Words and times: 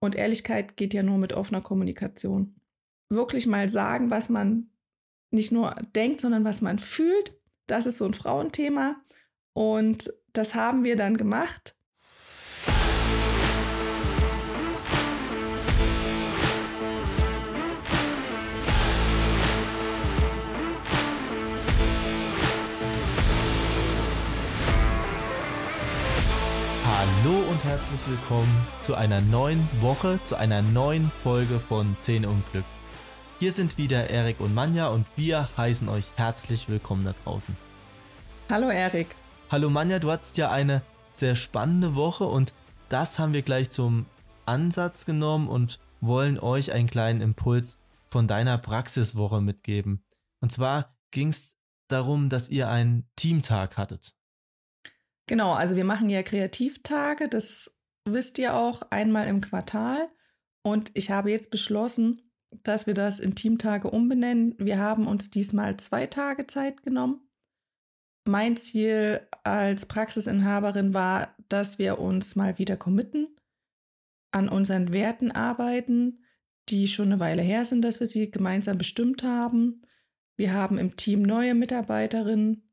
Und 0.00 0.14
Ehrlichkeit 0.14 0.76
geht 0.76 0.94
ja 0.94 1.02
nur 1.02 1.18
mit 1.18 1.32
offener 1.32 1.60
Kommunikation. 1.60 2.56
Wirklich 3.08 3.46
mal 3.46 3.68
sagen, 3.68 4.10
was 4.10 4.28
man 4.28 4.70
nicht 5.30 5.52
nur 5.52 5.74
denkt, 5.94 6.20
sondern 6.20 6.44
was 6.44 6.60
man 6.60 6.78
fühlt. 6.78 7.38
Das 7.66 7.86
ist 7.86 7.98
so 7.98 8.04
ein 8.04 8.14
Frauenthema. 8.14 8.96
Und 9.52 10.12
das 10.32 10.54
haben 10.54 10.84
wir 10.84 10.96
dann 10.96 11.16
gemacht. 11.16 11.75
Hallo 27.06 27.38
und 27.50 27.62
herzlich 27.62 28.00
willkommen 28.08 28.66
zu 28.80 28.96
einer 28.96 29.20
neuen 29.20 29.68
Woche, 29.80 30.18
zu 30.24 30.34
einer 30.34 30.60
neuen 30.60 31.12
Folge 31.22 31.60
von 31.60 31.94
10 32.00 32.26
Unglück. 32.26 32.64
Hier 33.38 33.52
sind 33.52 33.78
wieder 33.78 34.10
Erik 34.10 34.40
und 34.40 34.52
Manja 34.54 34.88
und 34.88 35.06
wir 35.14 35.48
heißen 35.56 35.88
euch 35.88 36.10
herzlich 36.16 36.68
willkommen 36.68 37.04
da 37.04 37.14
draußen. 37.22 37.56
Hallo 38.50 38.70
Erik. 38.70 39.14
Hallo 39.50 39.70
Manja, 39.70 40.00
du 40.00 40.10
hattest 40.10 40.36
ja 40.36 40.50
eine 40.50 40.82
sehr 41.12 41.36
spannende 41.36 41.94
Woche 41.94 42.24
und 42.24 42.52
das 42.88 43.20
haben 43.20 43.34
wir 43.34 43.42
gleich 43.42 43.70
zum 43.70 44.06
Ansatz 44.44 45.06
genommen 45.06 45.46
und 45.46 45.78
wollen 46.00 46.40
euch 46.40 46.72
einen 46.72 46.88
kleinen 46.90 47.20
Impuls 47.20 47.78
von 48.08 48.26
deiner 48.26 48.58
Praxiswoche 48.58 49.40
mitgeben. 49.40 50.02
Und 50.40 50.50
zwar 50.50 50.96
ging 51.12 51.28
es 51.28 51.56
darum, 51.86 52.30
dass 52.30 52.48
ihr 52.48 52.68
einen 52.68 53.08
Teamtag 53.14 53.76
hattet. 53.76 54.15
Genau, 55.26 55.52
also 55.52 55.76
wir 55.76 55.84
machen 55.84 56.08
ja 56.08 56.22
Kreativtage, 56.22 57.28
das 57.28 57.76
wisst 58.04 58.38
ihr 58.38 58.54
auch 58.54 58.82
einmal 58.90 59.26
im 59.26 59.40
Quartal. 59.40 60.08
Und 60.62 60.90
ich 60.94 61.10
habe 61.10 61.30
jetzt 61.30 61.50
beschlossen, 61.50 62.22
dass 62.62 62.86
wir 62.86 62.94
das 62.94 63.18
in 63.18 63.34
Teamtage 63.34 63.90
umbenennen. 63.90 64.54
Wir 64.58 64.78
haben 64.78 65.06
uns 65.06 65.30
diesmal 65.30 65.76
zwei 65.78 66.06
Tage 66.06 66.46
Zeit 66.46 66.82
genommen. 66.82 67.20
Mein 68.24 68.56
Ziel 68.56 69.20
als 69.44 69.86
Praxisinhaberin 69.86 70.94
war, 70.94 71.34
dass 71.48 71.78
wir 71.78 71.98
uns 71.98 72.34
mal 72.34 72.58
wieder 72.58 72.76
committen, 72.76 73.28
an 74.32 74.48
unseren 74.48 74.92
Werten 74.92 75.30
arbeiten, 75.30 76.24
die 76.68 76.88
schon 76.88 77.12
eine 77.12 77.20
Weile 77.20 77.42
her 77.42 77.64
sind, 77.64 77.82
dass 77.82 78.00
wir 78.00 78.06
sie 78.08 78.30
gemeinsam 78.30 78.78
bestimmt 78.78 79.22
haben. 79.22 79.82
Wir 80.36 80.52
haben 80.52 80.78
im 80.78 80.96
Team 80.96 81.22
neue 81.22 81.54
Mitarbeiterinnen 81.54 82.68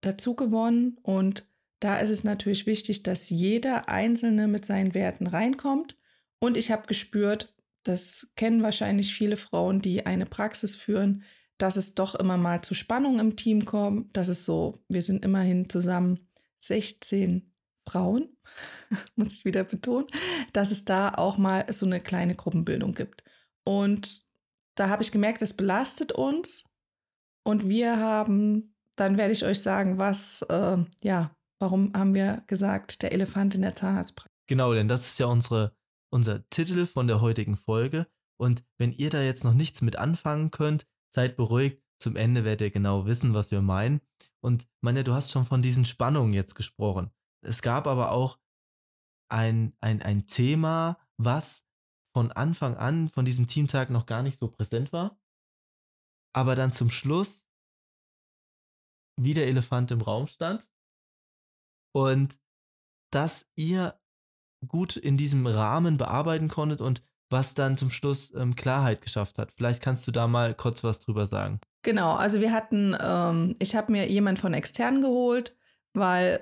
dazu 0.00 0.34
gewonnen 0.34 0.98
und 1.02 1.48
da 1.80 1.98
ist 1.98 2.10
es 2.10 2.24
natürlich 2.24 2.66
wichtig, 2.66 3.02
dass 3.02 3.30
jeder 3.30 3.88
Einzelne 3.88 4.48
mit 4.48 4.64
seinen 4.64 4.94
Werten 4.94 5.26
reinkommt. 5.26 5.96
Und 6.40 6.56
ich 6.56 6.70
habe 6.70 6.86
gespürt, 6.86 7.54
das 7.84 8.32
kennen 8.36 8.62
wahrscheinlich 8.62 9.14
viele 9.14 9.36
Frauen, 9.36 9.80
die 9.80 10.04
eine 10.06 10.26
Praxis 10.26 10.76
führen, 10.76 11.22
dass 11.56 11.76
es 11.76 11.94
doch 11.94 12.14
immer 12.14 12.36
mal 12.36 12.62
zu 12.62 12.74
Spannungen 12.74 13.20
im 13.20 13.36
Team 13.36 13.64
kommt. 13.64 14.16
Das 14.16 14.28
ist 14.28 14.44
so, 14.44 14.84
wir 14.88 15.02
sind 15.02 15.24
immerhin 15.24 15.68
zusammen 15.68 16.28
16 16.58 17.52
Frauen, 17.86 18.36
muss 19.16 19.32
ich 19.32 19.44
wieder 19.44 19.64
betonen, 19.64 20.06
dass 20.52 20.70
es 20.70 20.84
da 20.84 21.14
auch 21.14 21.38
mal 21.38 21.72
so 21.72 21.86
eine 21.86 22.00
kleine 22.00 22.34
Gruppenbildung 22.34 22.94
gibt. 22.94 23.22
Und 23.64 24.26
da 24.74 24.88
habe 24.88 25.02
ich 25.02 25.12
gemerkt, 25.12 25.42
es 25.42 25.54
belastet 25.54 26.12
uns. 26.12 26.64
Und 27.44 27.68
wir 27.68 27.98
haben, 27.98 28.74
dann 28.96 29.16
werde 29.16 29.32
ich 29.32 29.44
euch 29.44 29.60
sagen, 29.60 29.98
was 29.98 30.42
äh, 30.42 30.78
ja 31.02 31.34
Warum 31.60 31.92
haben 31.94 32.14
wir 32.14 32.44
gesagt, 32.46 33.02
der 33.02 33.12
Elefant 33.12 33.54
in 33.54 33.62
der 33.62 33.74
Zahnarztpraxis? 33.74 34.32
Genau, 34.46 34.72
denn 34.74 34.88
das 34.88 35.06
ist 35.06 35.18
ja 35.18 35.26
unsere, 35.26 35.76
unser 36.10 36.48
Titel 36.50 36.86
von 36.86 37.06
der 37.06 37.20
heutigen 37.20 37.56
Folge. 37.56 38.06
Und 38.40 38.64
wenn 38.78 38.92
ihr 38.92 39.10
da 39.10 39.20
jetzt 39.20 39.44
noch 39.44 39.54
nichts 39.54 39.82
mit 39.82 39.96
anfangen 39.96 40.50
könnt, 40.50 40.86
seid 41.12 41.36
beruhigt. 41.36 41.82
Zum 42.00 42.14
Ende 42.14 42.44
werdet 42.44 42.60
ihr 42.60 42.70
genau 42.70 43.06
wissen, 43.06 43.34
was 43.34 43.50
wir 43.50 43.60
meinen. 43.60 44.00
Und 44.40 44.68
meine, 44.80 45.02
du 45.02 45.14
hast 45.14 45.32
schon 45.32 45.44
von 45.44 45.62
diesen 45.62 45.84
Spannungen 45.84 46.32
jetzt 46.32 46.54
gesprochen. 46.54 47.10
Es 47.44 47.60
gab 47.60 47.88
aber 47.88 48.12
auch 48.12 48.38
ein, 49.28 49.76
ein, 49.80 50.00
ein 50.02 50.26
Thema, 50.26 50.98
was 51.16 51.66
von 52.12 52.30
Anfang 52.30 52.76
an 52.76 53.08
von 53.08 53.24
diesem 53.24 53.48
Teamtag 53.48 53.90
noch 53.90 54.06
gar 54.06 54.22
nicht 54.22 54.38
so 54.38 54.48
präsent 54.48 54.92
war. 54.92 55.20
Aber 56.32 56.54
dann 56.54 56.72
zum 56.72 56.90
Schluss 56.90 57.48
wie 59.20 59.34
der 59.34 59.48
Elefant 59.48 59.90
im 59.90 60.00
Raum 60.00 60.28
stand 60.28 60.68
und 61.98 62.38
dass 63.10 63.50
ihr 63.56 63.98
gut 64.68 64.96
in 64.96 65.16
diesem 65.16 65.46
Rahmen 65.46 65.96
bearbeiten 65.96 66.48
konntet 66.48 66.80
und 66.80 67.02
was 67.28 67.54
dann 67.54 67.76
zum 67.76 67.90
Schluss 67.90 68.32
ähm, 68.34 68.54
Klarheit 68.54 69.02
geschafft 69.02 69.38
hat. 69.38 69.52
Vielleicht 69.52 69.82
kannst 69.82 70.06
du 70.06 70.12
da 70.12 70.28
mal 70.28 70.54
kurz 70.54 70.84
was 70.84 71.00
drüber 71.00 71.26
sagen. 71.26 71.60
Genau, 71.82 72.14
also 72.14 72.40
wir 72.40 72.52
hatten, 72.52 72.96
ähm, 73.00 73.56
ich 73.58 73.74
habe 73.74 73.92
mir 73.92 74.08
jemand 74.08 74.38
von 74.38 74.54
extern 74.54 75.02
geholt, 75.02 75.56
weil 75.92 76.40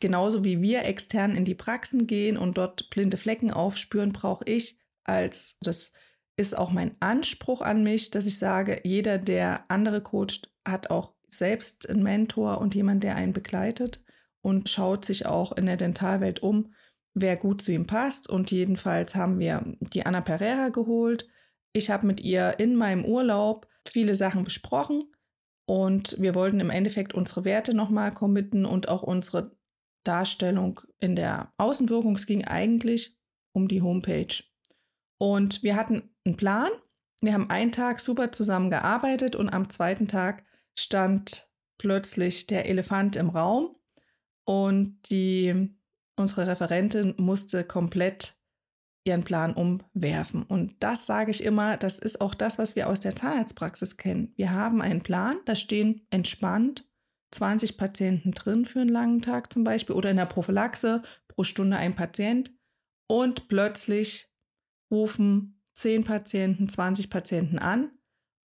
genauso 0.00 0.44
wie 0.44 0.62
wir 0.62 0.84
extern 0.84 1.34
in 1.34 1.44
die 1.44 1.54
Praxen 1.56 2.06
gehen 2.06 2.36
und 2.36 2.56
dort 2.56 2.88
blinde 2.90 3.16
Flecken 3.16 3.50
aufspüren, 3.50 4.12
brauche 4.12 4.44
ich 4.46 4.78
als, 5.02 5.58
das 5.60 5.92
ist 6.36 6.56
auch 6.56 6.70
mein 6.70 6.96
Anspruch 7.00 7.60
an 7.62 7.82
mich, 7.82 8.10
dass 8.10 8.26
ich 8.26 8.38
sage, 8.38 8.80
jeder, 8.84 9.18
der 9.18 9.68
andere 9.68 10.00
coacht, 10.00 10.50
hat 10.66 10.90
auch 10.90 11.14
selbst 11.28 11.90
einen 11.90 12.04
Mentor 12.04 12.60
und 12.60 12.76
jemand, 12.76 13.02
der 13.02 13.16
einen 13.16 13.32
begleitet 13.32 14.03
und 14.44 14.68
schaut 14.68 15.06
sich 15.06 15.24
auch 15.24 15.52
in 15.52 15.64
der 15.64 15.78
Dentalwelt 15.78 16.42
um, 16.42 16.74
wer 17.14 17.36
gut 17.36 17.62
zu 17.62 17.72
ihm 17.72 17.86
passt. 17.86 18.28
Und 18.28 18.50
jedenfalls 18.50 19.14
haben 19.14 19.38
wir 19.38 19.64
die 19.80 20.04
Anna 20.04 20.20
Pereira 20.20 20.68
geholt. 20.68 21.26
Ich 21.72 21.88
habe 21.88 22.06
mit 22.06 22.20
ihr 22.20 22.56
in 22.58 22.76
meinem 22.76 23.06
Urlaub 23.06 23.66
viele 23.88 24.14
Sachen 24.14 24.44
besprochen 24.44 25.02
und 25.66 26.20
wir 26.20 26.34
wollten 26.34 26.60
im 26.60 26.68
Endeffekt 26.68 27.14
unsere 27.14 27.46
Werte 27.46 27.72
nochmal 27.72 28.12
committen 28.12 28.66
und 28.66 28.90
auch 28.90 29.02
unsere 29.02 29.56
Darstellung 30.04 30.80
in 31.00 31.16
der 31.16 31.50
Außenwirkung. 31.56 32.14
Es 32.14 32.26
ging 32.26 32.44
eigentlich 32.44 33.16
um 33.54 33.66
die 33.66 33.80
Homepage. 33.80 34.44
Und 35.16 35.62
wir 35.62 35.74
hatten 35.74 36.14
einen 36.26 36.36
Plan. 36.36 36.70
Wir 37.22 37.32
haben 37.32 37.48
einen 37.48 37.72
Tag 37.72 37.98
super 37.98 38.30
zusammen 38.30 38.68
gearbeitet 38.68 39.36
und 39.36 39.48
am 39.48 39.70
zweiten 39.70 40.06
Tag 40.06 40.44
stand 40.78 41.48
plötzlich 41.78 42.46
der 42.46 42.68
Elefant 42.68 43.16
im 43.16 43.30
Raum 43.30 43.74
und 44.44 44.98
die, 45.10 45.70
unsere 46.16 46.46
Referentin 46.46 47.14
musste 47.16 47.64
komplett 47.64 48.36
ihren 49.06 49.22
Plan 49.22 49.52
umwerfen. 49.52 50.42
Und 50.44 50.74
das 50.80 51.06
sage 51.06 51.30
ich 51.30 51.44
immer, 51.44 51.76
das 51.76 51.98
ist 51.98 52.20
auch 52.20 52.34
das, 52.34 52.58
was 52.58 52.74
wir 52.74 52.88
aus 52.88 53.00
der 53.00 53.14
Zahnarztpraxis 53.14 53.96
kennen. 53.96 54.32
Wir 54.36 54.52
haben 54.52 54.80
einen 54.80 55.02
Plan, 55.02 55.36
da 55.44 55.54
stehen 55.54 56.06
entspannt 56.10 56.88
20 57.32 57.76
Patienten 57.76 58.30
drin 58.32 58.64
für 58.64 58.80
einen 58.80 58.88
langen 58.88 59.20
Tag 59.20 59.52
zum 59.52 59.64
Beispiel 59.64 59.94
oder 59.94 60.10
in 60.10 60.16
der 60.16 60.26
Prophylaxe 60.26 61.02
pro 61.28 61.44
Stunde 61.44 61.76
ein 61.76 61.94
Patient 61.94 62.52
und 63.08 63.48
plötzlich 63.48 64.28
rufen 64.90 65.60
10 65.74 66.04
Patienten, 66.04 66.68
20 66.68 67.10
Patienten 67.10 67.58
an 67.58 67.90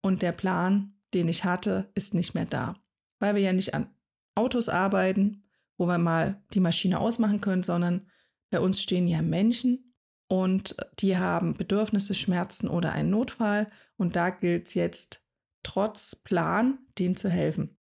und 0.02 0.22
der 0.22 0.32
Plan, 0.32 0.98
den 1.14 1.28
ich 1.28 1.44
hatte, 1.44 1.90
ist 1.94 2.14
nicht 2.14 2.34
mehr 2.34 2.46
da, 2.46 2.76
weil 3.20 3.34
wir 3.34 3.42
ja 3.42 3.52
nicht 3.52 3.74
an 3.74 3.94
Autos 4.34 4.68
arbeiten, 4.68 5.47
wo 5.78 5.86
wir 5.86 5.98
mal 5.98 6.42
die 6.52 6.60
Maschine 6.60 6.98
ausmachen 6.98 7.40
können, 7.40 7.62
sondern 7.62 8.10
bei 8.50 8.60
uns 8.60 8.82
stehen 8.82 9.08
ja 9.08 9.22
Menschen 9.22 9.94
und 10.28 10.76
die 10.98 11.16
haben 11.16 11.54
Bedürfnisse, 11.54 12.14
Schmerzen 12.14 12.68
oder 12.68 12.92
einen 12.92 13.10
Notfall. 13.10 13.70
Und 13.96 14.14
da 14.14 14.30
gilt 14.30 14.68
es 14.68 14.74
jetzt 14.74 15.26
trotz 15.62 16.16
Plan, 16.16 16.78
denen 16.98 17.16
zu 17.16 17.30
helfen. 17.30 17.78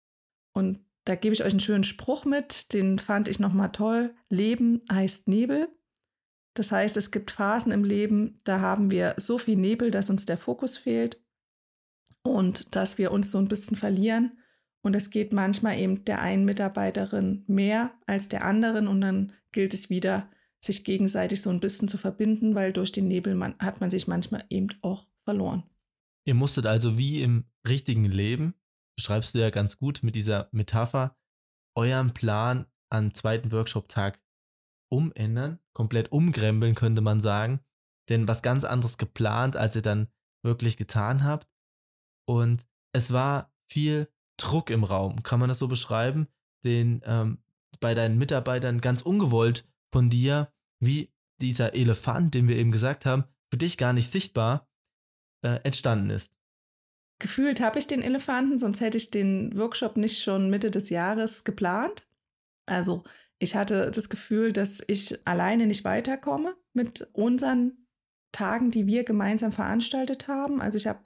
Und 0.53 0.81
da 1.05 1.15
gebe 1.15 1.35
ich 1.35 1.45
euch 1.45 1.53
einen 1.53 1.61
schönen 1.61 1.85
Spruch 1.85 2.25
mit, 2.25 2.73
den 2.73 2.99
fand 2.99 3.29
ich 3.29 3.39
nochmal 3.41 3.73
toll. 3.73 4.15
Leben 4.29 4.83
heißt 4.91 5.29
Nebel. 5.29 5.69
Das 6.55 6.71
heißt, 6.71 6.97
es 6.97 7.11
gibt 7.11 7.31
Phasen 7.31 7.73
im 7.73 7.83
Leben, 7.83 8.39
da 8.45 8.61
haben 8.61 8.91
wir 8.91 9.15
so 9.17 9.38
viel 9.38 9.56
Nebel, 9.56 9.91
dass 9.91 10.11
uns 10.11 10.27
der 10.27 10.37
Fokus 10.37 10.77
fehlt 10.77 11.19
und 12.23 12.77
dass 12.77 12.99
wir 12.99 13.11
uns 13.11 13.31
so 13.31 13.38
ein 13.38 13.49
bisschen 13.49 13.77
verlieren. 13.77 14.37
Und 14.82 14.94
es 14.94 15.11
geht 15.11 15.32
manchmal 15.32 15.79
eben 15.79 16.05
der 16.05 16.20
einen 16.20 16.44
Mitarbeiterin 16.44 17.44
mehr 17.46 17.93
als 18.06 18.29
der 18.29 18.44
anderen 18.44 18.88
und 18.88 19.00
dann 19.00 19.32
gilt 19.52 19.75
es 19.75 19.90
wieder, 19.90 20.29
sich 20.64 20.84
gegenseitig 20.84 21.40
so 21.40 21.50
ein 21.50 21.61
bisschen 21.61 21.88
zu 21.88 21.99
verbinden, 21.99 22.55
weil 22.55 22.73
durch 22.73 22.93
den 22.93 23.08
Nebel 23.08 23.34
man, 23.34 23.56
hat 23.58 23.81
man 23.81 23.90
sich 23.90 24.06
manchmal 24.06 24.44
eben 24.49 24.69
auch 24.82 25.06
verloren. 25.25 25.64
Ihr 26.25 26.34
musstet 26.34 26.67
also 26.67 26.99
wie 26.99 27.23
im 27.23 27.44
richtigen 27.67 28.05
Leben, 28.05 28.55
beschreibst 28.96 29.34
du 29.34 29.38
ja 29.38 29.50
ganz 29.50 29.79
gut 29.79 30.02
mit 30.02 30.14
dieser 30.14 30.49
Metapher, 30.52 31.17
euren 31.76 32.14
Plan 32.14 32.67
am 32.90 33.14
zweiten 33.14 33.50
Workshop-Tag 33.50 34.20
umändern, 34.90 35.58
komplett 35.73 36.12
umkrempeln, 36.12 36.75
könnte 36.75 37.00
man 37.00 37.19
sagen. 37.19 37.61
Denn 38.08 38.28
was 38.28 38.43
ganz 38.43 38.64
anderes 38.64 38.99
geplant, 38.99 39.56
als 39.56 39.75
ihr 39.75 39.82
dann 39.82 40.08
wirklich 40.44 40.76
getan 40.76 41.25
habt. 41.25 41.49
Und 42.26 42.67
es 42.93 43.12
war 43.12 43.55
viel 43.70 44.08
Druck 44.37 44.70
im 44.70 44.84
Raum, 44.84 45.23
kann 45.23 45.40
man 45.40 45.49
das 45.49 45.58
so 45.58 45.69
beschreiben, 45.69 46.26
den 46.64 47.02
ähm, 47.05 47.38
bei 47.81 47.94
deinen 47.94 48.19
Mitarbeitern 48.19 48.81
ganz 48.81 49.02
ungewollt 49.02 49.64
von 49.93 50.11
dir, 50.11 50.50
wie 50.81 51.12
dieser 51.40 51.75
Elefant, 51.75 52.34
den 52.34 52.49
wir 52.49 52.56
eben 52.56 52.73
gesagt 52.73 53.05
haben, 53.06 53.25
für 53.50 53.58
dich 53.58 53.76
gar 53.76 53.93
nicht 53.93 54.11
sichtbar 54.11 54.69
äh, 55.44 55.58
entstanden 55.64 56.11
ist. 56.11 56.32
Gefühlt 57.19 57.61
habe 57.61 57.79
ich 57.79 57.87
den 57.87 58.02
Elefanten, 58.02 58.58
sonst 58.58 58.81
hätte 58.81 58.96
ich 58.96 59.11
den 59.11 59.56
Workshop 59.56 59.96
nicht 59.96 60.23
schon 60.23 60.50
Mitte 60.50 60.70
des 60.70 60.90
Jahres 60.90 61.44
geplant. 61.44 62.08
Also 62.67 63.05
ich 63.38 63.55
hatte 63.55 63.90
das 63.90 64.08
Gefühl, 64.08 64.52
dass 64.52 64.82
ich 64.87 65.26
alleine 65.26 65.67
nicht 65.67 65.85
weiterkomme 65.85 66.56
mit 66.73 67.08
unseren 67.12 67.87
Tagen, 68.32 68.70
die 68.70 68.87
wir 68.87 69.05
gemeinsam 69.05 69.52
veranstaltet 69.52 70.26
haben. 70.26 70.61
Also 70.61 70.78
ich 70.78 70.87
habe 70.87 71.00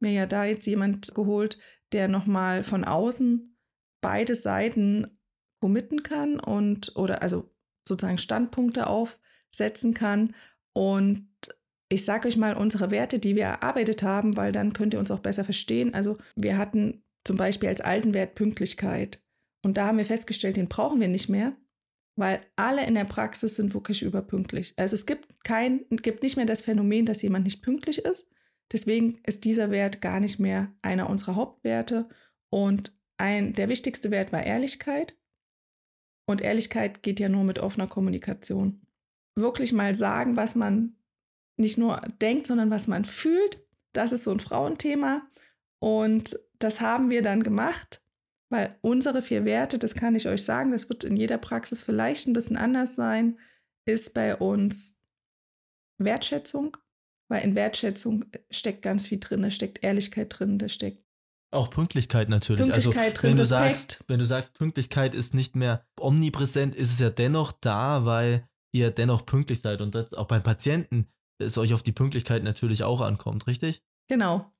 mir 0.00 0.12
ja 0.12 0.26
da 0.26 0.44
jetzt 0.44 0.66
jemand 0.66 1.14
geholt, 1.14 1.58
der 1.92 2.08
nochmal 2.08 2.64
von 2.64 2.84
außen 2.84 3.56
beide 4.00 4.34
Seiten 4.34 5.18
committen 5.60 6.02
kann 6.02 6.40
und 6.40 6.96
oder 6.96 7.22
also 7.22 7.50
sozusagen 7.86 8.18
Standpunkte 8.18 8.86
aufsetzen 8.86 9.94
kann. 9.94 10.34
Und 10.72 11.28
ich 11.88 12.04
sage 12.04 12.28
euch 12.28 12.36
mal 12.36 12.56
unsere 12.56 12.90
Werte, 12.90 13.18
die 13.18 13.36
wir 13.36 13.44
erarbeitet 13.44 14.02
haben, 14.02 14.36
weil 14.36 14.52
dann 14.52 14.72
könnt 14.72 14.94
ihr 14.94 15.00
uns 15.00 15.10
auch 15.10 15.20
besser 15.20 15.44
verstehen. 15.44 15.94
Also 15.94 16.18
wir 16.36 16.58
hatten 16.58 17.04
zum 17.24 17.36
Beispiel 17.36 17.68
als 17.68 17.80
alten 17.80 18.14
Wert 18.14 18.34
Pünktlichkeit. 18.34 19.22
Und 19.62 19.76
da 19.76 19.86
haben 19.86 19.98
wir 19.98 20.06
festgestellt, 20.06 20.56
den 20.56 20.68
brauchen 20.68 21.00
wir 21.00 21.08
nicht 21.08 21.28
mehr, 21.28 21.54
weil 22.16 22.40
alle 22.56 22.84
in 22.86 22.94
der 22.94 23.04
Praxis 23.04 23.56
sind 23.56 23.74
wirklich 23.74 24.02
überpünktlich. 24.02 24.74
Also 24.76 24.94
es 24.94 25.06
gibt 25.06 25.44
kein, 25.44 25.84
gibt 25.90 26.22
nicht 26.22 26.36
mehr 26.36 26.46
das 26.46 26.62
Phänomen, 26.62 27.06
dass 27.06 27.22
jemand 27.22 27.44
nicht 27.44 27.62
pünktlich 27.62 27.98
ist. 27.98 28.28
Deswegen 28.72 29.18
ist 29.26 29.44
dieser 29.44 29.70
Wert 29.70 30.00
gar 30.00 30.18
nicht 30.18 30.38
mehr 30.38 30.72
einer 30.80 31.10
unserer 31.10 31.36
Hauptwerte. 31.36 32.08
Und 32.50 32.92
ein, 33.18 33.52
der 33.52 33.68
wichtigste 33.68 34.10
Wert 34.10 34.32
war 34.32 34.42
Ehrlichkeit. 34.42 35.16
Und 36.26 36.40
Ehrlichkeit 36.40 37.02
geht 37.02 37.20
ja 37.20 37.28
nur 37.28 37.44
mit 37.44 37.58
offener 37.58 37.86
Kommunikation. 37.86 38.80
Wirklich 39.36 39.72
mal 39.72 39.94
sagen, 39.94 40.36
was 40.36 40.54
man 40.54 40.96
nicht 41.56 41.78
nur 41.78 42.00
denkt, 42.20 42.46
sondern 42.46 42.70
was 42.70 42.86
man 42.86 43.04
fühlt. 43.04 43.62
Das 43.92 44.12
ist 44.12 44.24
so 44.24 44.30
ein 44.30 44.40
Frauenthema. 44.40 45.22
Und 45.78 46.38
das 46.58 46.80
haben 46.80 47.10
wir 47.10 47.22
dann 47.22 47.42
gemacht, 47.42 48.04
weil 48.50 48.78
unsere 48.82 49.20
vier 49.20 49.44
Werte, 49.44 49.78
das 49.78 49.94
kann 49.94 50.14
ich 50.14 50.28
euch 50.28 50.44
sagen, 50.44 50.70
das 50.70 50.88
wird 50.88 51.04
in 51.04 51.16
jeder 51.16 51.38
Praxis 51.38 51.82
vielleicht 51.82 52.28
ein 52.28 52.32
bisschen 52.32 52.56
anders 52.56 52.94
sein, 52.94 53.38
ist 53.84 54.14
bei 54.14 54.36
uns 54.36 55.00
Wertschätzung, 55.98 56.76
weil 57.32 57.44
in 57.44 57.54
Wertschätzung 57.54 58.26
steckt 58.50 58.82
ganz 58.82 59.06
viel 59.06 59.18
drin, 59.18 59.42
da 59.42 59.50
steckt 59.50 59.82
Ehrlichkeit 59.82 60.38
drin, 60.38 60.58
da 60.58 60.68
steckt 60.68 61.02
auch 61.50 61.70
Pünktlichkeit 61.70 62.28
natürlich. 62.28 62.72
Also, 62.72 62.90
Pünktlichkeit 62.90 63.10
also, 63.10 63.20
drin, 63.20 63.30
wenn 63.30 63.36
du 63.38 63.44
sagst, 63.44 64.04
wenn 64.08 64.18
du 64.18 64.24
sagst, 64.24 64.54
Pünktlichkeit 64.54 65.14
ist 65.14 65.34
nicht 65.34 65.56
mehr 65.56 65.84
omnipräsent, 66.00 66.74
ist 66.74 66.92
es 66.92 66.98
ja 66.98 67.10
dennoch 67.10 67.52
da, 67.52 68.04
weil 68.04 68.48
ihr 68.72 68.90
dennoch 68.90 69.26
pünktlich 69.26 69.60
seid 69.60 69.80
und 69.80 69.94
das 69.94 70.14
auch 70.14 70.26
beim 70.26 70.42
Patienten 70.42 71.08
es 71.38 71.58
euch 71.58 71.74
auf 71.74 71.82
die 71.82 71.92
Pünktlichkeit 71.92 72.42
natürlich 72.44 72.84
auch 72.84 73.00
ankommt, 73.00 73.46
richtig? 73.46 73.82
Genau. 74.08 74.52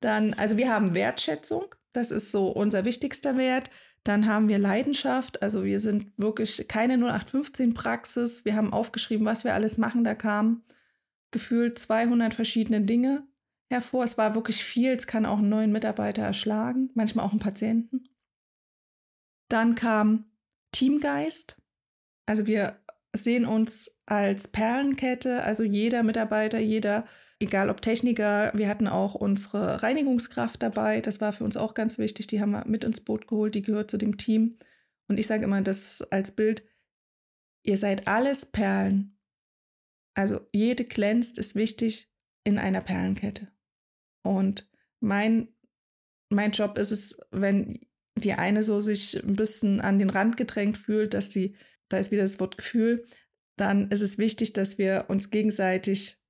Dann, 0.00 0.34
also 0.34 0.56
wir 0.56 0.70
haben 0.70 0.94
Wertschätzung, 0.94 1.74
das 1.92 2.10
ist 2.10 2.32
so 2.32 2.48
unser 2.48 2.84
wichtigster 2.84 3.36
Wert. 3.36 3.70
Dann 4.04 4.26
haben 4.26 4.48
wir 4.48 4.58
Leidenschaft, 4.58 5.42
also 5.42 5.64
wir 5.64 5.80
sind 5.80 6.12
wirklich 6.16 6.66
keine 6.68 6.94
0815 6.94 7.74
Praxis. 7.74 8.44
Wir 8.44 8.56
haben 8.56 8.72
aufgeschrieben, 8.72 9.26
was 9.26 9.44
wir 9.44 9.54
alles 9.54 9.76
machen. 9.76 10.04
Da 10.04 10.14
kamen 10.14 10.62
gefühlt 11.30 11.78
200 11.78 12.34
verschiedene 12.34 12.82
Dinge 12.82 13.26
hervor. 13.70 14.04
Es 14.04 14.18
war 14.18 14.34
wirklich 14.34 14.64
viel. 14.64 14.92
Es 14.92 15.06
kann 15.06 15.26
auch 15.26 15.38
einen 15.38 15.48
neuen 15.48 15.72
Mitarbeiter 15.72 16.22
erschlagen, 16.22 16.90
manchmal 16.94 17.26
auch 17.26 17.32
einen 17.32 17.40
Patienten. 17.40 18.08
Dann 19.48 19.74
kam 19.74 20.30
Teamgeist. 20.72 21.62
Also 22.26 22.46
wir 22.46 22.78
sehen 23.14 23.46
uns 23.46 23.98
als 24.06 24.48
Perlenkette, 24.48 25.42
also 25.42 25.62
jeder 25.62 26.02
Mitarbeiter, 26.02 26.58
jeder, 26.58 27.06
egal 27.40 27.70
ob 27.70 27.80
Techniker, 27.80 28.52
wir 28.54 28.68
hatten 28.68 28.86
auch 28.86 29.14
unsere 29.14 29.82
Reinigungskraft 29.82 30.62
dabei, 30.62 31.00
das 31.00 31.20
war 31.20 31.32
für 31.32 31.44
uns 31.44 31.56
auch 31.56 31.74
ganz 31.74 31.98
wichtig, 31.98 32.26
die 32.26 32.40
haben 32.40 32.50
wir 32.50 32.66
mit 32.66 32.84
ins 32.84 33.00
Boot 33.00 33.26
geholt, 33.26 33.54
die 33.54 33.62
gehört 33.62 33.90
zu 33.90 33.96
dem 33.96 34.18
Team. 34.18 34.58
Und 35.08 35.18
ich 35.18 35.26
sage 35.26 35.44
immer 35.44 35.62
das 35.62 36.02
als 36.12 36.32
Bild, 36.32 36.62
ihr 37.62 37.78
seid 37.78 38.06
alles 38.06 38.46
Perlen. 38.46 39.17
Also 40.18 40.40
jede 40.52 40.84
glänzt, 40.84 41.38
ist 41.38 41.54
wichtig 41.54 42.10
in 42.42 42.58
einer 42.58 42.80
Perlenkette. 42.80 43.52
Und 44.24 44.68
mein, 44.98 45.54
mein 46.28 46.50
Job 46.50 46.76
ist 46.76 46.90
es, 46.90 47.20
wenn 47.30 47.86
die 48.16 48.32
eine 48.32 48.64
so 48.64 48.80
sich 48.80 49.22
ein 49.22 49.34
bisschen 49.34 49.80
an 49.80 50.00
den 50.00 50.10
Rand 50.10 50.36
gedrängt 50.36 50.76
fühlt, 50.76 51.14
dass 51.14 51.28
die 51.28 51.54
da 51.88 51.98
ist 51.98 52.10
wieder 52.10 52.22
das 52.22 52.40
Wort 52.40 52.58
Gefühl, 52.58 53.06
dann 53.56 53.92
ist 53.92 54.02
es 54.02 54.18
wichtig, 54.18 54.52
dass 54.54 54.76
wir 54.76 55.06
uns 55.06 55.30
gegenseitig 55.30 56.20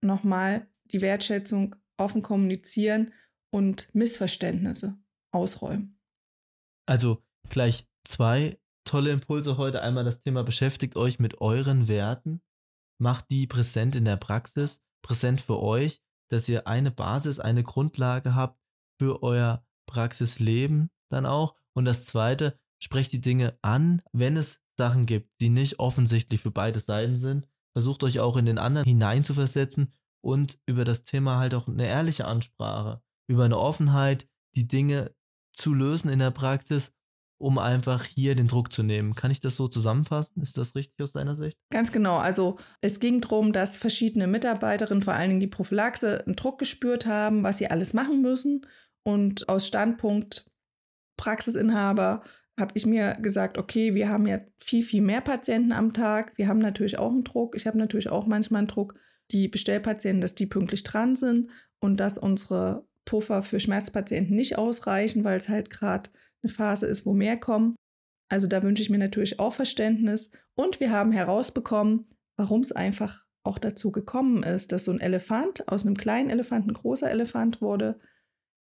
nochmal 0.00 0.68
die 0.84 1.00
Wertschätzung 1.00 1.74
offen 1.96 2.22
kommunizieren 2.22 3.12
und 3.50 3.92
Missverständnisse 3.96 4.96
ausräumen. 5.32 5.98
Also 6.86 7.20
gleich 7.48 7.88
zwei 8.04 8.60
tolle 8.84 9.10
Impulse 9.10 9.56
heute. 9.56 9.82
Einmal 9.82 10.04
das 10.04 10.22
Thema 10.22 10.44
beschäftigt 10.44 10.94
euch 10.94 11.18
mit 11.18 11.40
euren 11.40 11.88
Werten, 11.88 12.40
macht 12.98 13.30
die 13.30 13.46
präsent 13.46 13.96
in 13.96 14.04
der 14.04 14.16
Praxis, 14.16 14.80
präsent 15.02 15.40
für 15.40 15.60
euch, 15.60 16.00
dass 16.30 16.48
ihr 16.48 16.66
eine 16.66 16.90
Basis, 16.90 17.40
eine 17.40 17.62
Grundlage 17.62 18.34
habt 18.34 18.58
für 18.98 19.22
euer 19.22 19.64
Praxisleben 19.86 20.90
dann 21.10 21.26
auch. 21.26 21.56
Und 21.74 21.84
das 21.84 22.06
zweite, 22.06 22.58
sprecht 22.82 23.12
die 23.12 23.20
Dinge 23.20 23.58
an, 23.62 24.02
wenn 24.12 24.36
es 24.36 24.60
Sachen 24.78 25.06
gibt, 25.06 25.30
die 25.40 25.48
nicht 25.48 25.78
offensichtlich 25.78 26.40
für 26.40 26.50
beide 26.50 26.80
Seiten 26.80 27.16
sind. 27.16 27.46
Versucht 27.72 28.04
euch 28.04 28.20
auch 28.20 28.36
in 28.36 28.46
den 28.46 28.58
anderen 28.58 28.86
hineinzuversetzen 28.86 29.92
und 30.22 30.58
über 30.66 30.84
das 30.84 31.04
Thema 31.04 31.38
halt 31.38 31.54
auch 31.54 31.68
eine 31.68 31.86
ehrliche 31.86 32.26
Ansprache, 32.26 33.02
über 33.28 33.44
eine 33.44 33.58
Offenheit, 33.58 34.28
die 34.54 34.66
Dinge 34.66 35.14
zu 35.52 35.74
lösen 35.74 36.08
in 36.08 36.18
der 36.18 36.30
Praxis, 36.30 36.92
um 37.44 37.58
einfach 37.58 38.04
hier 38.04 38.34
den 38.34 38.48
Druck 38.48 38.72
zu 38.72 38.82
nehmen. 38.82 39.14
Kann 39.14 39.30
ich 39.30 39.38
das 39.38 39.56
so 39.56 39.68
zusammenfassen? 39.68 40.40
Ist 40.40 40.56
das 40.56 40.74
richtig 40.74 41.02
aus 41.02 41.12
deiner 41.12 41.36
Sicht? 41.36 41.58
Ganz 41.70 41.92
genau. 41.92 42.16
Also 42.16 42.56
es 42.80 43.00
ging 43.00 43.20
darum, 43.20 43.52
dass 43.52 43.76
verschiedene 43.76 44.26
Mitarbeiterinnen, 44.26 45.02
vor 45.02 45.12
allen 45.12 45.28
Dingen 45.28 45.40
die 45.40 45.46
Prophylaxe, 45.46 46.24
einen 46.24 46.36
Druck 46.36 46.58
gespürt 46.58 47.04
haben, 47.04 47.42
was 47.42 47.58
sie 47.58 47.66
alles 47.66 47.92
machen 47.92 48.22
müssen. 48.22 48.66
Und 49.02 49.46
aus 49.50 49.66
Standpunkt 49.66 50.50
Praxisinhaber 51.18 52.22
habe 52.58 52.72
ich 52.76 52.86
mir 52.86 53.18
gesagt, 53.20 53.58
okay, 53.58 53.94
wir 53.94 54.08
haben 54.08 54.26
ja 54.26 54.40
viel, 54.56 54.82
viel 54.82 55.02
mehr 55.02 55.20
Patienten 55.20 55.72
am 55.72 55.92
Tag. 55.92 56.32
Wir 56.36 56.48
haben 56.48 56.60
natürlich 56.60 56.98
auch 56.98 57.10
einen 57.10 57.24
Druck. 57.24 57.56
Ich 57.56 57.66
habe 57.66 57.76
natürlich 57.76 58.08
auch 58.08 58.26
manchmal 58.26 58.60
einen 58.60 58.68
Druck, 58.68 58.94
die 59.32 59.48
Bestellpatienten, 59.48 60.22
dass 60.22 60.34
die 60.34 60.46
pünktlich 60.46 60.82
dran 60.82 61.14
sind 61.14 61.50
und 61.78 62.00
dass 62.00 62.16
unsere 62.16 62.86
Puffer 63.04 63.42
für 63.42 63.60
Schmerzpatienten 63.60 64.34
nicht 64.34 64.56
ausreichen, 64.56 65.24
weil 65.24 65.36
es 65.36 65.50
halt 65.50 65.68
gerade 65.68 66.08
eine 66.44 66.52
Phase 66.52 66.86
ist, 66.86 67.06
wo 67.06 67.12
mehr 67.12 67.36
kommen. 67.36 67.74
Also 68.30 68.46
da 68.46 68.62
wünsche 68.62 68.82
ich 68.82 68.90
mir 68.90 68.98
natürlich 68.98 69.40
auch 69.40 69.52
Verständnis. 69.52 70.30
Und 70.54 70.80
wir 70.80 70.90
haben 70.90 71.12
herausbekommen, 71.12 72.06
warum 72.36 72.60
es 72.60 72.72
einfach 72.72 73.24
auch 73.42 73.58
dazu 73.58 73.92
gekommen 73.92 74.42
ist, 74.42 74.72
dass 74.72 74.84
so 74.84 74.92
ein 74.92 75.00
Elefant 75.00 75.68
aus 75.68 75.84
einem 75.84 75.96
kleinen 75.96 76.30
Elefant 76.30 76.66
ein 76.66 76.74
großer 76.74 77.10
Elefant 77.10 77.60
wurde, 77.60 77.98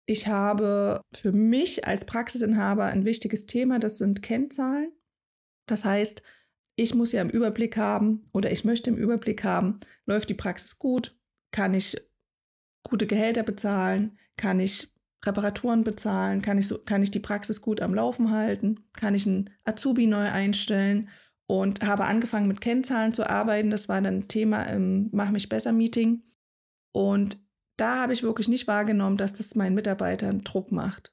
ich 0.06 0.26
habe 0.26 1.00
für 1.14 1.32
mich 1.32 1.86
als 1.86 2.04
Praxisinhaber 2.04 2.86
ein 2.86 3.04
wichtiges 3.04 3.46
Thema, 3.46 3.78
das 3.78 3.98
sind 3.98 4.22
Kennzahlen. 4.22 4.92
Das 5.66 5.84
heißt, 5.84 6.22
ich 6.74 6.94
muss 6.94 7.12
ja 7.12 7.22
im 7.22 7.30
Überblick 7.30 7.76
haben 7.76 8.28
oder 8.32 8.50
ich 8.50 8.64
möchte 8.64 8.90
im 8.90 8.96
Überblick 8.96 9.44
haben, 9.44 9.78
läuft 10.06 10.28
die 10.28 10.34
Praxis 10.34 10.78
gut, 10.78 11.16
kann 11.52 11.74
ich 11.74 11.96
gute 12.82 13.06
Gehälter 13.06 13.42
bezahlen, 13.42 14.18
kann 14.36 14.58
ich 14.58 14.91
Reparaturen 15.24 15.84
bezahlen, 15.84 16.42
kann 16.42 16.58
ich, 16.58 16.68
so, 16.68 16.78
kann 16.78 17.02
ich 17.02 17.10
die 17.10 17.20
Praxis 17.20 17.60
gut 17.60 17.80
am 17.80 17.94
Laufen 17.94 18.30
halten, 18.30 18.80
kann 18.94 19.14
ich 19.14 19.26
einen 19.26 19.50
Azubi 19.64 20.06
neu 20.06 20.28
einstellen 20.28 21.08
und 21.46 21.86
habe 21.86 22.04
angefangen 22.04 22.48
mit 22.48 22.60
Kennzahlen 22.60 23.12
zu 23.12 23.28
arbeiten. 23.28 23.70
Das 23.70 23.88
war 23.88 24.00
dann 24.00 24.28
Thema 24.28 24.64
im 24.64 25.10
Mach 25.12 25.30
mich 25.30 25.48
besser 25.48 25.72
Meeting. 25.72 26.22
Und 26.92 27.38
da 27.76 28.02
habe 28.02 28.12
ich 28.12 28.22
wirklich 28.22 28.48
nicht 28.48 28.66
wahrgenommen, 28.66 29.16
dass 29.16 29.32
das 29.32 29.54
meinen 29.54 29.74
Mitarbeitern 29.74 30.42
Druck 30.42 30.72
macht. 30.72 31.12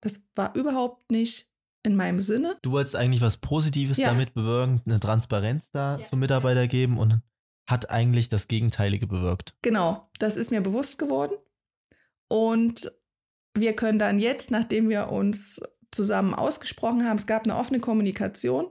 Das 0.00 0.28
war 0.34 0.54
überhaupt 0.54 1.10
nicht 1.10 1.48
in 1.84 1.96
meinem 1.96 2.20
Sinne. 2.20 2.56
Du 2.62 2.72
wolltest 2.72 2.96
eigentlich 2.96 3.22
was 3.22 3.38
Positives 3.38 3.98
ja. 3.98 4.08
damit 4.08 4.34
bewirken, 4.34 4.82
eine 4.86 5.00
Transparenz 5.00 5.70
da 5.70 5.98
ja. 5.98 6.06
zum 6.06 6.20
Mitarbeiter 6.20 6.68
geben 6.68 6.98
und 6.98 7.20
hat 7.68 7.90
eigentlich 7.90 8.28
das 8.28 8.48
Gegenteilige 8.48 9.06
bewirkt. 9.06 9.56
Genau, 9.62 10.08
das 10.18 10.36
ist 10.36 10.50
mir 10.50 10.60
bewusst 10.60 10.98
geworden. 10.98 11.34
Und 12.28 12.90
wir 13.54 13.74
können 13.74 13.98
dann 13.98 14.18
jetzt, 14.18 14.50
nachdem 14.50 14.88
wir 14.88 15.08
uns 15.08 15.60
zusammen 15.90 16.34
ausgesprochen 16.34 17.06
haben, 17.06 17.18
es 17.18 17.26
gab 17.26 17.44
eine 17.44 17.56
offene 17.56 17.80
Kommunikation, 17.80 18.66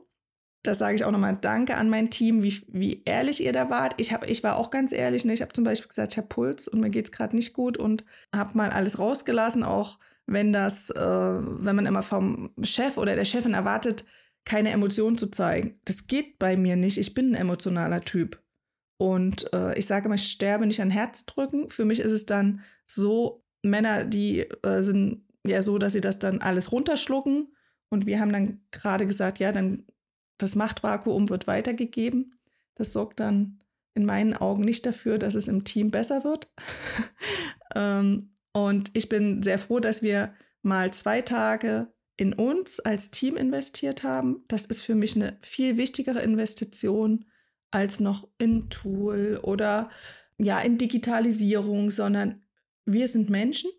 das 0.64 0.78
sage 0.78 0.96
ich 0.96 1.06
auch 1.06 1.12
nochmal 1.12 1.38
Danke 1.40 1.76
an 1.76 1.90
mein 1.90 2.12
Team, 2.12 2.44
wie, 2.44 2.62
wie 2.68 3.02
ehrlich 3.06 3.44
ihr 3.44 3.54
da 3.54 3.70
wart. 3.70 3.96
Ich, 3.98 4.14
hab, 4.14 4.30
ich 4.30 4.44
war 4.44 4.58
auch 4.58 4.70
ganz 4.70 4.92
ehrlich. 4.92 5.26
Ne? 5.26 5.34
Ich 5.34 5.42
habe 5.42 5.54
zum 5.54 5.64
Beispiel 5.64 5.88
gesagt, 5.88 6.12
ich 6.12 6.18
habe 6.18 6.28
Puls 6.28 6.68
und 6.68 6.82
mir 6.82 6.92
geht 6.92 7.06
es 7.06 7.12
gerade 7.12 7.36
nicht 7.36 7.54
gut 7.54 7.78
und 7.78 8.04
habe 8.36 8.56
mal 8.56 8.70
alles 8.70 9.00
rausgelassen, 9.00 9.64
auch 9.64 9.98
wenn 10.28 10.54
das, 10.54 10.92
äh, 10.92 11.00
wenn 11.00 11.76
man 11.76 11.88
immer 11.88 12.04
vom 12.04 12.52
Chef 12.64 12.98
oder 12.98 13.16
der 13.16 13.26
Chefin 13.26 13.56
erwartet, 13.56 14.06
keine 14.46 14.70
Emotionen 14.70 15.18
zu 15.18 15.28
zeigen. 15.28 15.80
Das 15.86 16.08
geht 16.08 16.38
bei 16.38 16.58
mir 16.58 16.76
nicht. 16.76 16.98
Ich 16.98 17.14
bin 17.14 17.32
ein 17.32 17.42
emotionaler 17.42 18.02
Typ. 18.02 18.42
Und 18.98 19.52
äh, 19.54 19.78
ich 19.80 19.88
sage 19.88 20.06
immer, 20.06 20.16
ich 20.16 20.32
sterbe 20.32 20.68
nicht 20.68 20.82
an 20.82 20.92
Herzdrücken. 20.92 21.72
Für 21.72 21.86
mich 21.86 22.00
ist 22.00 22.12
es 22.12 22.28
dann 22.28 22.62
so, 22.86 23.41
Männer, 23.64 24.06
die 24.06 24.42
äh, 24.64 24.82
sind 24.82 25.26
ja 25.46 25.62
so, 25.62 25.78
dass 25.78 25.94
sie 25.94 26.02
das 26.02 26.20
dann 26.20 26.42
alles 26.42 26.72
runterschlucken. 26.72 27.54
Und 27.90 28.06
wir 28.06 28.20
haben 28.20 28.32
dann 28.32 28.62
gerade 28.72 29.06
gesagt, 29.06 29.40
ja, 29.40 29.52
dann 29.52 29.86
das 30.38 30.56
Machtvakuum 30.56 31.30
wird 31.30 31.48
weitergegeben. 31.48 32.36
Das 32.76 32.94
sorgt 32.94 33.20
dann 33.20 33.60
in 33.94 34.06
meinen 34.06 34.34
Augen 34.34 34.64
nicht 34.64 34.86
dafür, 34.86 35.18
dass 35.18 35.36
es 35.36 35.48
im 35.48 35.64
Team 35.64 35.92
besser 35.92 36.24
wird. 36.24 36.50
ähm, 37.76 38.32
und 38.54 38.92
ich 38.94 39.10
bin 39.10 39.44
sehr 39.44 39.60
froh, 39.60 39.80
dass 39.80 40.02
wir 40.02 40.34
mal 40.62 40.94
zwei 40.94 41.22
Tage 41.22 41.94
in 42.18 42.34
uns 42.34 42.80
als 42.80 43.12
Team 43.12 43.36
investiert 43.36 44.04
haben. 44.04 44.44
Das 44.48 44.66
ist 44.66 44.82
für 44.82 44.96
mich 44.96 45.16
eine 45.16 45.38
viel 45.42 45.78
wichtigere 45.78 46.22
Investition 46.22 47.26
als 47.72 48.00
noch 48.00 48.28
in 48.38 48.70
Tool 48.70 49.40
oder 49.42 49.90
ja 50.38 50.60
in 50.60 50.78
Digitalisierung, 50.78 51.90
sondern 51.90 52.42
wir 52.86 53.08
sind 53.08 53.30
Menschen. 53.30 53.72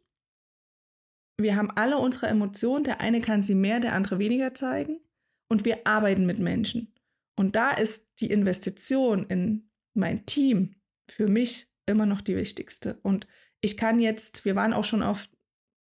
Wir 1.39 1.57
haben 1.57 1.71
alle 1.71 1.99
unsere 1.99 2.29
Emotionen. 2.29 2.85
Der 2.85 3.01
eine 3.01 3.21
kann 3.21 3.43
sie 3.43 3.55
mehr, 3.55 3.81
der 3.81 3.95
andere 3.95 4.19
weniger 4.19 4.55
zeigen. 4.55 5.01
Und 5.49 5.65
wir 5.65 5.87
arbeiten 5.87 6.27
mit 6.27 6.39
Menschen. 6.39 6.93
Und 7.37 7.57
da 7.57 7.71
ist 7.71 8.07
die 8.21 8.31
Investition 8.31 9.27
in 9.27 9.71
mein 9.95 10.27
Team 10.27 10.77
für 11.09 11.29
mich 11.29 11.69
immer 11.87 12.07
noch 12.07 12.21
die 12.21 12.37
wichtigste. 12.37 12.99
Und 13.03 13.27
ich 13.61 13.77
kann 13.77 13.99
jetzt, 13.99 14.45
wir 14.45 14.57
waren 14.57 14.73
auch 14.73 14.85
schon 14.85 15.03
auf, 15.03 15.29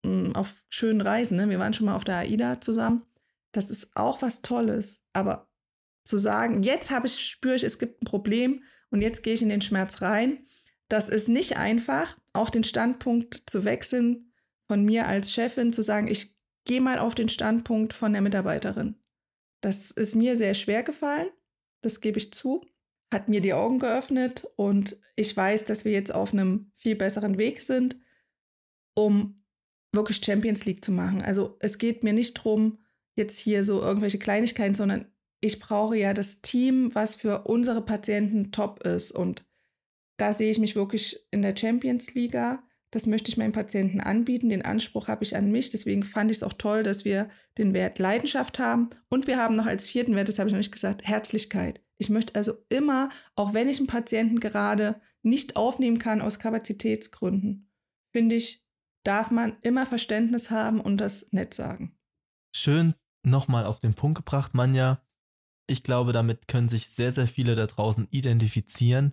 mm, 0.05 0.33
auf 0.33 0.65
schönen 0.69 1.01
Reisen, 1.01 1.37
ne? 1.37 1.49
wir 1.49 1.59
waren 1.59 1.73
schon 1.73 1.87
mal 1.87 1.97
auf 1.97 2.05
der 2.05 2.17
AIDA 2.17 2.61
zusammen. 2.61 3.03
Das 3.53 3.71
ist 3.71 3.97
auch 3.97 4.23
was 4.23 4.43
Tolles. 4.43 5.03
Aber 5.13 5.49
zu 6.05 6.19
sagen, 6.19 6.63
jetzt 6.63 6.91
habe 6.91 7.07
ich, 7.07 7.19
spüre 7.19 7.55
ich, 7.55 7.65
es 7.65 7.79
gibt 7.79 8.03
ein 8.03 8.07
Problem 8.07 8.63
und 8.91 9.03
jetzt 9.03 9.23
gehe 9.23 9.35
ich 9.35 9.43
in 9.43 9.49
den 9.49 9.61
Schmerz 9.61 10.01
rein, 10.03 10.47
das 10.89 11.09
ist 11.09 11.29
nicht 11.29 11.57
einfach, 11.57 12.17
auch 12.33 12.51
den 12.51 12.65
Standpunkt 12.65 13.35
zu 13.35 13.65
wechseln 13.65 14.33
von 14.67 14.85
mir 14.85 15.07
als 15.07 15.33
Chefin, 15.33 15.73
zu 15.73 15.83
sagen, 15.83 16.09
ich 16.09 16.37
gehe 16.65 16.81
mal 16.81 16.99
auf 16.99 17.15
den 17.15 17.29
Standpunkt 17.29 17.93
von 17.93 18.13
der 18.13 18.23
Mitarbeiterin. 18.23 18.97
Das 19.61 19.91
ist 19.91 20.15
mir 20.15 20.37
sehr 20.37 20.55
schwer 20.55 20.83
gefallen, 20.83 21.29
das 21.83 22.01
gebe 22.01 22.19
ich 22.19 22.33
zu 22.33 22.63
hat 23.13 23.29
mir 23.29 23.41
die 23.41 23.55
Augen 23.55 23.79
geöffnet 23.79 24.47
und 24.57 25.01
ich 25.17 25.37
weiß, 25.37 25.65
dass 25.65 25.85
wir 25.85 25.93
jetzt 25.93 26.15
auf 26.15 26.33
einem 26.33 26.73
viel 26.77 26.95
besseren 26.95 27.39
Weg 27.39 27.61
sind, 27.61 27.97
um 28.95 29.43
wirklich 29.93 30.21
Champions 30.25 30.65
League 30.67 30.85
zu 30.85 30.93
machen. 30.93 31.23
Also 31.23 31.57
es 31.61 31.79
geht 31.79 32.05
mir 32.05 32.13
nicht 32.13 32.37
darum, 32.39 32.79
jetzt 33.15 33.39
hier 33.39 33.65
so 33.65 33.81
irgendwelche 33.81 34.19
Kleinigkeiten, 34.19 34.75
sondern 34.75 35.07
ich 35.41 35.59
brauche 35.59 35.97
ja 35.97 36.13
das 36.13 36.43
Team, 36.43 36.95
was 36.95 37.15
für 37.15 37.45
unsere 37.45 37.81
Patienten 37.85 38.53
top 38.53 38.83
ist. 38.85 39.13
Und 39.13 39.45
da 40.19 40.33
sehe 40.33 40.51
ich 40.51 40.59
mich 40.59 40.77
wirklich 40.77 41.19
in 41.31 41.41
der 41.43 41.57
Champions 41.57 42.15
League. 42.15 42.37
Das 42.91 43.07
möchte 43.07 43.31
ich 43.31 43.37
meinen 43.37 43.53
Patienten 43.53 44.01
anbieten. 44.01 44.49
Den 44.49 44.63
Anspruch 44.63 45.09
habe 45.09 45.25
ich 45.25 45.37
an 45.37 45.51
mich. 45.51 45.71
Deswegen 45.71 46.03
fand 46.03 46.31
ich 46.31 46.39
es 46.39 46.43
auch 46.43 46.53
toll, 46.53 46.83
dass 46.83 47.05
wir 47.05 47.31
den 47.57 47.73
Wert 47.73 47.99
Leidenschaft 47.99 48.59
haben. 48.59 48.91
Und 49.09 49.27
wir 49.27 49.39
haben 49.39 49.57
noch 49.57 49.67
als 49.67 49.89
vierten 49.89 50.15
Wert, 50.17 50.29
das 50.29 50.39
habe 50.39 50.49
ich 50.49 50.53
noch 50.53 50.59
nicht 50.59 50.73
gesagt, 50.73 51.07
Herzlichkeit. 51.07 51.81
Ich 51.99 52.11
möchte 52.11 52.35
also 52.35 52.53
immer, 52.69 53.11
auch 53.35 53.55
wenn 53.55 53.69
ich 53.69 53.79
einen 53.79 53.87
Patienten 53.87 54.41
gerade 54.41 55.01
nicht 55.23 55.57
aufnehmen 55.57 55.99
kann 55.99 56.21
aus 56.21 56.39
Kapazitätsgründen, 56.39 57.71
finde 58.13 58.37
ich, 58.37 58.65
darf 59.05 59.31
man 59.31 59.57
immer 59.63 59.87
Verständnis 59.87 60.51
haben 60.51 60.81
und 60.81 60.99
das 60.99 61.33
nett 61.33 61.55
sagen. 61.55 61.97
Schön 62.55 62.95
nochmal 63.23 63.67
auf 63.67 63.81
den 63.81 63.95
Punkt 63.95 64.17
gebracht, 64.17 64.55
Manja. 64.55 65.03
Ich 65.67 65.83
glaube, 65.83 66.13
damit 66.13 66.49
können 66.49 66.69
sich 66.69 66.89
sehr, 66.89 67.13
sehr 67.13 67.29
viele 67.29 67.55
da 67.55 67.67
draußen 67.67 68.09
identifizieren. 68.11 69.13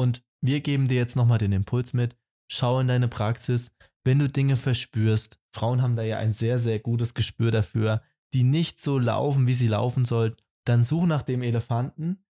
Und 0.00 0.22
wir 0.40 0.62
geben 0.62 0.88
dir 0.88 0.96
jetzt 0.96 1.14
nochmal 1.14 1.36
den 1.36 1.52
Impuls 1.52 1.92
mit. 1.92 2.16
Schau 2.50 2.80
in 2.80 2.88
deine 2.88 3.06
Praxis. 3.06 3.70
Wenn 4.02 4.18
du 4.18 4.30
Dinge 4.30 4.56
verspürst, 4.56 5.38
Frauen 5.54 5.82
haben 5.82 5.94
da 5.94 6.02
ja 6.02 6.16
ein 6.16 6.32
sehr, 6.32 6.58
sehr 6.58 6.78
gutes 6.78 7.12
Gespür 7.12 7.50
dafür, 7.50 8.00
die 8.32 8.42
nicht 8.42 8.78
so 8.78 8.98
laufen, 8.98 9.46
wie 9.46 9.52
sie 9.52 9.68
laufen 9.68 10.06
sollten, 10.06 10.40
dann 10.64 10.82
such 10.82 11.04
nach 11.04 11.20
dem 11.20 11.42
Elefanten, 11.42 12.24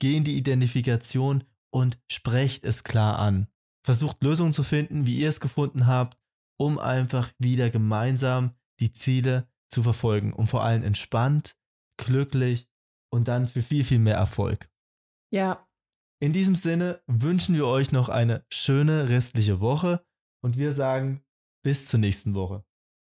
geh 0.00 0.16
in 0.16 0.24
die 0.24 0.36
Identifikation 0.36 1.44
und 1.70 2.00
sprecht 2.10 2.64
es 2.64 2.82
klar 2.82 3.20
an. 3.20 3.46
Versucht 3.86 4.20
Lösungen 4.20 4.52
zu 4.52 4.64
finden, 4.64 5.06
wie 5.06 5.20
ihr 5.20 5.28
es 5.28 5.38
gefunden 5.38 5.86
habt, 5.86 6.18
um 6.58 6.80
einfach 6.80 7.30
wieder 7.38 7.70
gemeinsam 7.70 8.56
die 8.80 8.90
Ziele 8.90 9.46
zu 9.70 9.84
verfolgen 9.84 10.32
und 10.32 10.48
vor 10.48 10.64
allem 10.64 10.82
entspannt, 10.82 11.54
glücklich 11.96 12.68
und 13.12 13.28
dann 13.28 13.46
für 13.46 13.62
viel, 13.62 13.84
viel 13.84 14.00
mehr 14.00 14.16
Erfolg. 14.16 14.68
Ja. 15.32 15.64
In 16.20 16.32
diesem 16.32 16.56
Sinne 16.56 17.02
wünschen 17.06 17.54
wir 17.54 17.66
euch 17.66 17.92
noch 17.92 18.08
eine 18.08 18.44
schöne 18.50 19.08
restliche 19.08 19.60
Woche 19.60 20.04
und 20.42 20.58
wir 20.58 20.72
sagen 20.72 21.22
bis 21.62 21.88
zur 21.88 22.00
nächsten 22.00 22.34
Woche. 22.34 22.64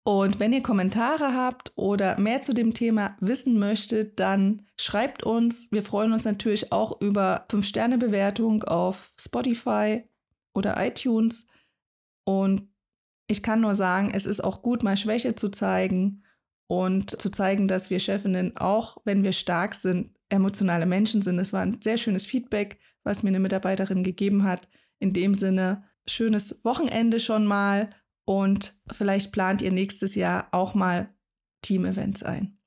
Und 0.04 0.40
wenn 0.40 0.54
ihr 0.54 0.62
Kommentare 0.62 1.34
habt 1.34 1.72
oder 1.76 2.18
mehr 2.18 2.40
zu 2.40 2.54
dem 2.54 2.72
Thema 2.72 3.16
wissen 3.20 3.58
möchtet, 3.58 4.18
dann 4.18 4.66
schreibt 4.80 5.22
uns. 5.22 5.70
Wir 5.70 5.82
freuen 5.82 6.14
uns 6.14 6.24
natürlich 6.24 6.72
auch 6.72 7.00
über 7.02 7.46
5-Sterne-Bewertung 7.50 8.64
auf 8.64 9.12
Spotify 9.20 10.08
oder 10.54 10.82
iTunes. 10.82 11.46
Und 12.24 12.72
ich 13.26 13.42
kann 13.42 13.60
nur 13.60 13.74
sagen, 13.74 14.10
es 14.14 14.24
ist 14.24 14.42
auch 14.42 14.62
gut, 14.62 14.82
mal 14.82 14.96
Schwäche 14.96 15.34
zu 15.34 15.50
zeigen 15.50 16.24
und 16.68 17.10
zu 17.10 17.30
zeigen, 17.30 17.68
dass 17.68 17.90
wir 17.90 18.00
Chefinnen, 18.00 18.56
auch 18.56 18.96
wenn 19.04 19.22
wir 19.22 19.32
stark 19.32 19.74
sind, 19.74 20.17
emotionale 20.28 20.86
Menschen 20.86 21.22
sind. 21.22 21.38
Es 21.38 21.52
war 21.52 21.62
ein 21.62 21.80
sehr 21.80 21.96
schönes 21.96 22.26
Feedback, 22.26 22.78
was 23.02 23.22
mir 23.22 23.30
eine 23.30 23.40
Mitarbeiterin 23.40 24.04
gegeben 24.04 24.44
hat. 24.44 24.68
In 24.98 25.12
dem 25.12 25.34
Sinne, 25.34 25.84
schönes 26.06 26.64
Wochenende 26.64 27.20
schon 27.20 27.46
mal 27.46 27.90
und 28.24 28.74
vielleicht 28.90 29.32
plant 29.32 29.62
ihr 29.62 29.72
nächstes 29.72 30.14
Jahr 30.14 30.48
auch 30.52 30.74
mal 30.74 31.14
Team-Events 31.62 32.22
ein. 32.22 32.57